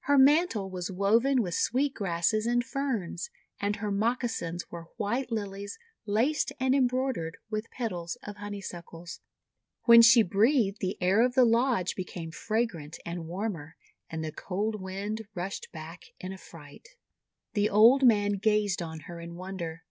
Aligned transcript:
Her 0.00 0.18
mantle 0.18 0.68
was 0.68 0.90
woven 0.90 1.40
with 1.40 1.54
sweet 1.54 1.94
grasses 1.94 2.44
and 2.44 2.62
ferns, 2.62 3.30
and 3.58 3.76
her 3.76 3.90
moccasins 3.90 4.70
were 4.70 4.88
white 4.98 5.32
Lilies 5.32 5.78
laced 6.04 6.52
and 6.60 6.74
embroidered 6.74 7.38
with 7.48 7.70
petals 7.70 8.18
of 8.22 8.36
Honeysuckles. 8.36 9.20
When 9.84 10.02
she 10.02 10.22
breathed, 10.22 10.80
the 10.80 10.98
air 11.00 11.24
of 11.24 11.32
the 11.32 11.46
lodge 11.46 11.94
became 11.96 12.32
fragrant 12.32 12.98
and 13.06 13.26
warmer, 13.26 13.76
and 14.10 14.22
the 14.22 14.30
cold 14.30 14.78
wind 14.78 15.26
rushed 15.34 15.72
back 15.72 16.02
in 16.20 16.34
affright. 16.34 16.86
The 17.54 17.70
old 17.70 18.02
man 18.06 18.32
gazed 18.32 18.82
on 18.82 19.00
her 19.08 19.20
in 19.20 19.36
wonder. 19.36 19.84